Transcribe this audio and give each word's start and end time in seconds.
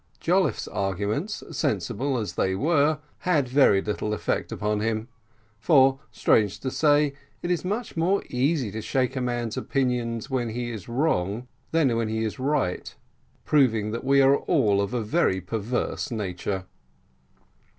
Jolliffe's 0.19 0.67
arguments, 0.67 1.43
sensible 1.51 2.17
as 2.17 2.33
they 2.33 2.55
were, 2.55 2.97
had 3.19 3.47
very 3.47 3.83
little 3.83 4.15
effect 4.15 4.51
upon 4.51 4.79
him, 4.79 5.09
for, 5.59 5.99
strange 6.09 6.59
to 6.61 6.71
say, 6.71 7.13
it 7.43 7.51
is 7.51 7.63
much 7.63 7.95
more 7.95 8.23
easy 8.27 8.71
to 8.71 8.81
shake 8.81 9.15
a 9.15 9.21
man's 9.21 9.57
opinions 9.57 10.27
when 10.27 10.49
he 10.49 10.71
is 10.71 10.89
wrong 10.89 11.47
than 11.69 11.95
when 11.95 12.07
he 12.09 12.23
is 12.23 12.39
right; 12.39 12.95
proving 13.45 13.91
that 13.91 14.03
we 14.03 14.23
are 14.23 14.37
all 14.37 14.81
of 14.81 14.91
a 14.95 15.03
very 15.03 15.39
perverse 15.39 16.09
nature. 16.09 16.65